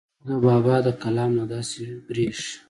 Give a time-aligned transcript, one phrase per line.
[0.19, 2.49] خو د بابا د کلام نه داسې بريښي